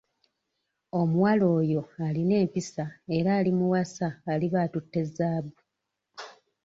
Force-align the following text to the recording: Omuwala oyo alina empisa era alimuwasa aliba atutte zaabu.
Omuwala 0.99 1.45
oyo 1.59 1.81
alina 2.05 2.33
empisa 2.43 2.85
era 3.17 3.29
alimuwasa 3.39 4.07
aliba 4.31 4.57
atutte 4.65 5.01
zaabu. 5.15 5.57